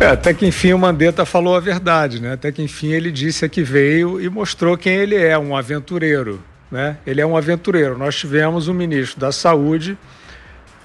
É, 0.00 0.06
até 0.06 0.32
que 0.32 0.46
enfim 0.46 0.72
o 0.72 0.78
Mandetta 0.78 1.26
falou 1.26 1.54
a 1.54 1.60
verdade, 1.60 2.22
né? 2.22 2.32
Até 2.32 2.50
que 2.50 2.62
enfim 2.62 2.90
ele 2.92 3.12
disse 3.12 3.46
que 3.50 3.62
veio 3.62 4.18
e 4.18 4.30
mostrou 4.30 4.74
quem 4.78 4.94
ele 4.94 5.14
é, 5.14 5.36
um 5.38 5.54
aventureiro, 5.54 6.42
né? 6.70 6.96
Ele 7.06 7.20
é 7.20 7.26
um 7.26 7.36
aventureiro. 7.36 7.98
Nós 7.98 8.16
tivemos 8.16 8.66
um 8.66 8.72
ministro 8.72 9.20
da 9.20 9.30
Saúde 9.30 9.98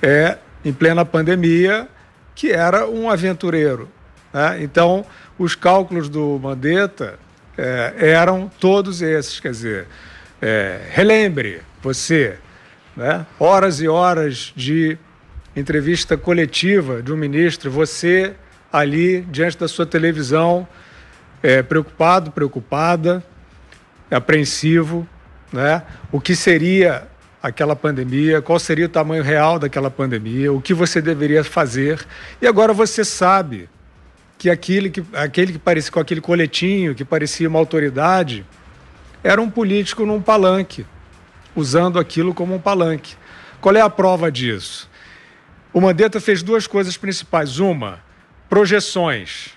é, 0.02 0.38
em 0.66 0.74
plena 0.74 1.06
pandemia 1.06 1.88
que 2.36 2.52
era 2.52 2.86
um 2.90 3.10
aventureiro. 3.10 3.88
Né? 4.34 4.62
Então, 4.62 5.06
os 5.40 5.56
cálculos 5.56 6.10
do 6.10 6.38
Mandetta 6.38 7.18
é, 7.58 7.94
eram 7.98 8.52
todos 8.60 9.02
esses, 9.02 9.40
quer 9.40 9.52
dizer, 9.52 9.88
é, 10.42 10.82
relembre 10.92 11.62
você, 11.82 12.36
né? 12.98 13.26
horas 13.40 13.80
e 13.80 13.88
horas 13.88 14.52
de 14.54 14.98
entrevista 15.56 16.18
coletiva 16.18 17.02
de 17.02 17.14
um 17.14 17.16
ministro, 17.16 17.72
você 17.72 18.36
ali 18.78 19.22
diante 19.22 19.58
da 19.58 19.68
sua 19.68 19.86
televisão, 19.86 20.68
é, 21.42 21.62
preocupado, 21.62 22.32
preocupada, 22.32 23.24
apreensivo, 24.12 25.08
né? 25.52 25.84
O 26.12 26.20
que 26.20 26.36
seria 26.36 27.08
aquela 27.42 27.76
pandemia, 27.76 28.42
qual 28.42 28.58
seria 28.58 28.88
o 28.88 28.90
tamanho 28.90 29.24
real 29.24 29.60
daquela 29.60 29.92
pandemia, 29.92 30.52
o 30.52 30.60
que 30.60 30.74
você 30.74 31.02
deveria 31.02 31.44
fazer. 31.44 32.06
E 32.42 32.48
agora 32.48 32.74
você 32.74 33.06
sabe 33.06 33.70
que 34.38 34.50
aquele 34.50 34.90
que, 34.90 35.04
aquele 35.14 35.54
que 35.54 35.60
parecia 35.60 35.92
com 35.92 36.00
aquele 36.00 36.22
coletinho, 36.22 36.96
que 36.96 37.06
parecia 37.06 37.48
uma 37.48 37.60
autoridade, 37.60 38.46
era 39.24 39.42
um 39.42 39.50
político 39.50 40.06
num 40.06 40.22
palanque, 40.22 40.86
usando 41.56 42.00
aquilo 42.00 42.34
como 42.34 42.56
um 42.56 42.60
palanque. 42.60 43.16
Qual 43.62 43.76
é 43.76 43.82
a 43.82 43.90
prova 43.90 44.32
disso? 44.32 44.90
O 45.72 45.80
Mandetta 45.80 46.20
fez 46.20 46.42
duas 46.42 46.68
coisas 46.68 46.98
principais. 46.98 47.60
Uma, 47.60 48.00
projeções, 48.50 49.52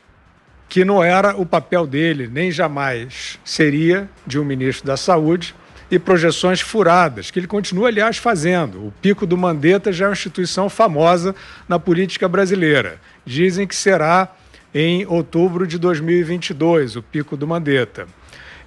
que 0.69 0.85
não 0.85 1.03
era 1.03 1.37
o 1.37 1.47
papel 1.47 1.87
dele, 1.87 2.29
nem 2.29 2.51
jamais 2.51 3.39
seria 3.45 4.09
de 4.27 4.39
um 4.39 4.45
ministro 4.45 4.87
da 4.87 4.97
Saúde 4.97 5.55
e 5.91 5.99
projeções 5.99 6.61
furadas, 6.61 7.31
que 7.31 7.39
ele 7.39 7.47
continua, 7.47 7.89
aliás, 7.89 8.19
fazendo. 8.19 8.87
O 8.87 8.93
pico 9.01 9.27
do 9.27 9.39
Mandetta 9.39 9.91
já 9.91 10.05
é 10.05 10.09
uma 10.09 10.13
instituição 10.13 10.69
famosa 10.69 11.35
na 11.67 11.79
política 11.79 12.29
brasileira. 12.29 13.01
Dizem 13.25 13.67
que 13.67 13.75
será 13.75 14.29
em 14.75 15.07
outubro 15.07 15.67
de 15.67 15.79
2022, 15.79 16.97
o 16.97 17.03
pico 17.03 17.37
do 17.37 17.47
Mandetta. 17.47 18.07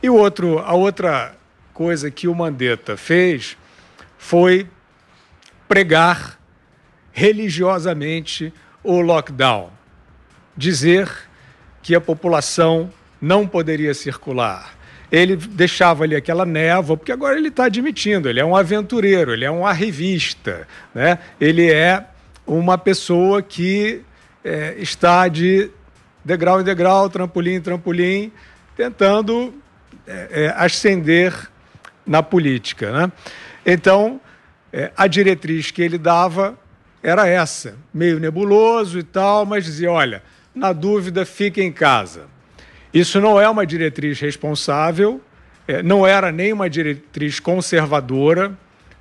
E 0.01 0.09
outro, 0.09 0.57
a 0.59 0.73
outra 0.73 1.35
coisa 1.73 2.09
que 2.09 2.27
o 2.27 2.33
Mandetta 2.33 2.97
fez 2.97 3.55
foi 4.17 4.67
pregar 5.67 6.39
religiosamente 7.11 8.51
o 8.83 8.99
lockdown. 8.99 9.69
Dizer 10.55 11.09
que 11.81 11.95
a 11.95 12.01
população 12.01 12.91
não 13.21 13.47
poderia 13.47 13.93
circular 13.93 14.81
ele 15.11 15.35
deixava 15.35 16.05
ali 16.05 16.15
aquela 16.15 16.45
névoa, 16.45 16.95
porque 16.95 17.11
agora 17.11 17.37
ele 17.37 17.49
está 17.49 17.65
admitindo, 17.65 18.29
ele 18.29 18.39
é 18.39 18.45
um 18.45 18.55
aventureiro, 18.55 19.33
ele 19.33 19.43
é 19.43 19.51
um 19.51 19.67
arrivista, 19.67 20.65
né? 20.95 21.19
ele 21.39 21.69
é 21.69 22.05
uma 22.47 22.77
pessoa 22.77 23.41
que 23.41 24.03
é, 24.43 24.75
está 24.77 25.27
de 25.27 25.69
degrau 26.23 26.61
em 26.61 26.63
degrau, 26.63 27.09
trampolim 27.09 27.55
em 27.55 27.61
trampolim, 27.61 28.31
tentando 28.75 29.53
é, 30.07 30.45
é, 30.45 30.53
ascender 30.55 31.35
na 32.05 32.23
política. 32.23 32.91
Né? 32.91 33.11
Então, 33.65 34.21
é, 34.71 34.91
a 34.95 35.07
diretriz 35.07 35.71
que 35.71 35.81
ele 35.81 35.97
dava 35.97 36.57
era 37.03 37.27
essa, 37.27 37.75
meio 37.93 38.17
nebuloso 38.19 38.97
e 38.97 39.03
tal, 39.03 39.45
mas 39.45 39.65
dizia: 39.65 39.91
olha, 39.91 40.23
na 40.53 40.73
dúvida, 40.73 41.25
fique 41.25 41.61
em 41.61 41.71
casa. 41.71 42.27
Isso 42.93 43.21
não 43.21 43.39
é 43.39 43.47
uma 43.49 43.65
diretriz 43.65 44.19
responsável, 44.19 45.21
é, 45.67 45.81
não 45.81 46.05
era 46.05 46.31
nem 46.31 46.51
uma 46.51 46.69
diretriz 46.69 47.39
conservadora, 47.39 48.57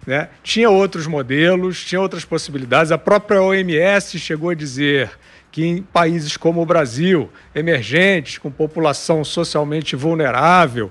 né? 0.07 0.29
tinha 0.43 0.71
outros 0.71 1.07
modelos, 1.07 1.85
tinha 1.85 2.01
outras 2.01 2.25
possibilidades. 2.25 2.93
A 2.93 2.99
própria 2.99 3.43
OMS 3.43 4.19
chegou 4.19 4.51
a 4.51 4.55
dizer 4.55 5.11
que 5.51 5.65
em 5.65 5.83
países 5.83 6.37
como 6.37 6.63
o 6.63 6.67
Brasil, 6.67 7.29
emergentes, 7.55 8.39
com 8.39 8.51
população 8.51 9.25
socialmente 9.25 9.97
vulnerável, 9.97 10.91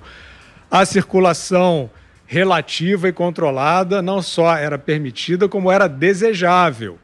a 0.70 0.84
circulação 0.84 1.90
relativa 2.26 3.08
e 3.08 3.12
controlada 3.12 4.02
não 4.02 4.20
só 4.20 4.54
era 4.54 4.78
permitida, 4.78 5.48
como 5.48 5.72
era 5.72 5.88
desejável, 5.88 6.98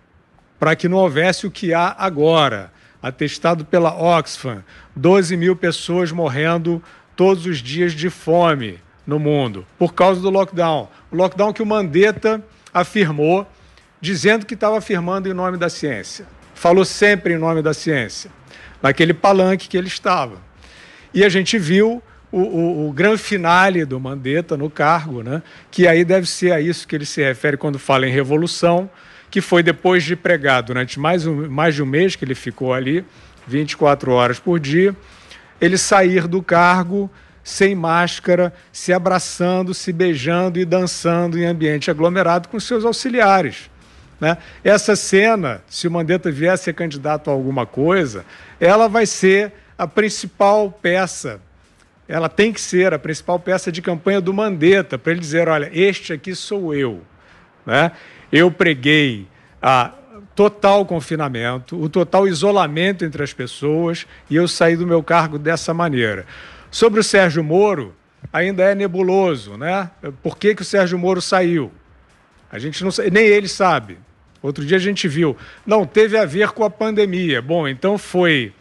para 0.58 0.76
que 0.76 0.88
não 0.88 0.98
houvesse 0.98 1.46
o 1.46 1.50
que 1.50 1.72
há 1.72 1.96
agora 1.98 2.70
atestado 3.02 3.64
pela 3.64 3.94
Oxfam, 3.94 4.64
12 4.94 5.36
mil 5.36 5.54
pessoas 5.56 6.12
morrendo 6.12 6.82
todos 7.14 7.46
os 7.46 7.58
dias 7.58 7.92
de 7.92 8.10
fome 8.10 8.80
no 9.06 9.18
mundo 9.18 9.66
por 9.78 9.94
causa 9.94 10.20
do 10.20 10.30
lockdown. 10.30 10.88
O 11.10 11.16
lockdown 11.16 11.52
que 11.52 11.62
o 11.62 11.66
Mandetta 11.66 12.42
afirmou, 12.72 13.46
dizendo 14.00 14.44
que 14.44 14.54
estava 14.54 14.76
afirmando 14.76 15.28
em 15.28 15.32
nome 15.32 15.56
da 15.56 15.68
ciência. 15.68 16.26
Falou 16.54 16.84
sempre 16.84 17.34
em 17.34 17.38
nome 17.38 17.62
da 17.62 17.72
ciência, 17.72 18.30
naquele 18.82 19.14
palanque 19.14 19.68
que 19.68 19.76
ele 19.76 19.88
estava. 19.88 20.38
E 21.14 21.24
a 21.24 21.28
gente 21.28 21.58
viu 21.58 22.02
o, 22.30 22.40
o, 22.40 22.88
o 22.88 22.92
grande 22.92 23.18
finale 23.18 23.84
do 23.84 23.98
Mandetta 23.98 24.56
no 24.56 24.68
cargo, 24.68 25.22
né? 25.22 25.42
que 25.70 25.86
aí 25.86 26.04
deve 26.04 26.26
ser 26.26 26.52
a 26.52 26.60
isso 26.60 26.86
que 26.86 26.94
ele 26.94 27.06
se 27.06 27.22
refere 27.22 27.56
quando 27.56 27.78
fala 27.78 28.06
em 28.06 28.10
revolução, 28.10 28.90
que 29.30 29.40
foi 29.40 29.62
depois 29.62 30.04
de 30.04 30.16
pregar 30.16 30.62
durante 30.62 30.98
mais, 30.98 31.26
um, 31.26 31.48
mais 31.48 31.74
de 31.74 31.82
um 31.82 31.86
mês 31.86 32.16
que 32.16 32.24
ele 32.24 32.34
ficou 32.34 32.72
ali, 32.72 33.04
24 33.46 34.10
horas 34.12 34.38
por 34.38 34.58
dia, 34.58 34.94
ele 35.60 35.78
sair 35.78 36.26
do 36.26 36.42
cargo 36.42 37.10
sem 37.42 37.76
máscara, 37.76 38.52
se 38.72 38.92
abraçando, 38.92 39.72
se 39.72 39.92
beijando 39.92 40.58
e 40.58 40.64
dançando 40.64 41.38
em 41.38 41.44
ambiente 41.44 41.90
aglomerado 41.90 42.48
com 42.48 42.58
seus 42.58 42.84
auxiliares. 42.84 43.70
Né? 44.20 44.36
Essa 44.64 44.96
cena, 44.96 45.62
se 45.68 45.86
o 45.86 45.90
Mandetta 45.90 46.30
vier 46.30 46.52
a 46.52 46.56
ser 46.56 46.74
candidato 46.74 47.30
a 47.30 47.32
alguma 47.32 47.64
coisa, 47.64 48.24
ela 48.58 48.88
vai 48.88 49.06
ser 49.06 49.52
a 49.78 49.86
principal 49.86 50.70
peça, 50.70 51.40
ela 52.08 52.28
tem 52.28 52.52
que 52.52 52.60
ser 52.60 52.94
a 52.94 52.98
principal 52.98 53.38
peça 53.38 53.70
de 53.70 53.82
campanha 53.82 54.20
do 54.20 54.32
Mandetta, 54.32 54.98
para 54.98 55.12
ele 55.12 55.20
dizer: 55.20 55.48
olha, 55.48 55.70
este 55.72 56.12
aqui 56.12 56.34
sou 56.34 56.74
eu. 56.74 57.02
Né? 57.66 57.92
Eu 58.30 58.50
preguei 58.50 59.26
a 59.60 59.92
total 60.34 60.84
confinamento, 60.84 61.80
o 61.80 61.88
total 61.88 62.28
isolamento 62.28 63.04
entre 63.04 63.22
as 63.22 63.32
pessoas 63.32 64.06
e 64.30 64.36
eu 64.36 64.46
saí 64.46 64.76
do 64.76 64.86
meu 64.86 65.02
cargo 65.02 65.38
dessa 65.38 65.74
maneira. 65.74 66.26
Sobre 66.70 67.00
o 67.00 67.04
Sérgio 67.04 67.42
Moro, 67.42 67.94
ainda 68.32 68.62
é 68.62 68.74
nebuloso, 68.74 69.56
né? 69.56 69.90
Por 70.22 70.36
que, 70.36 70.54
que 70.54 70.62
o 70.62 70.64
Sérgio 70.64 70.98
Moro 70.98 71.22
saiu? 71.22 71.72
A 72.52 72.58
gente 72.58 72.84
não 72.84 72.90
nem 73.10 73.24
ele 73.24 73.48
sabe. 73.48 73.98
Outro 74.42 74.64
dia 74.64 74.76
a 74.76 74.80
gente 74.80 75.08
viu, 75.08 75.36
não 75.64 75.86
teve 75.86 76.16
a 76.16 76.24
ver 76.24 76.50
com 76.50 76.64
a 76.64 76.70
pandemia. 76.70 77.40
Bom, 77.40 77.66
então 77.66 77.96
foi 77.98 78.52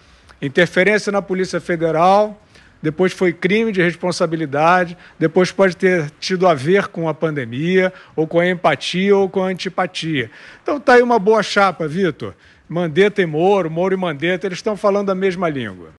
interferência 0.41 1.11
na 1.11 1.21
Polícia 1.21 1.59
Federal, 1.59 2.41
depois 2.85 3.11
foi 3.11 3.33
crime 3.33 3.71
de 3.71 3.81
responsabilidade, 3.81 4.95
depois 5.17 5.51
pode 5.51 5.75
ter 5.75 6.11
tido 6.19 6.47
a 6.47 6.53
ver 6.53 6.87
com 6.89 7.09
a 7.09 7.15
pandemia, 7.15 7.91
ou 8.15 8.27
com 8.27 8.39
a 8.39 8.47
empatia, 8.47 9.17
ou 9.17 9.27
com 9.27 9.41
a 9.41 9.47
antipatia. 9.47 10.29
Então 10.61 10.79
tá 10.79 10.93
aí 10.93 11.01
uma 11.01 11.17
boa 11.17 11.41
chapa, 11.41 11.87
Vitor. 11.87 12.35
Mandetta 12.69 13.23
e 13.23 13.25
Moro, 13.25 13.71
Moro 13.71 13.95
e 13.95 13.97
Mandetta, 13.97 14.45
eles 14.45 14.59
estão 14.59 14.77
falando 14.77 15.09
a 15.09 15.15
mesma 15.15 15.49
língua. 15.49 15.93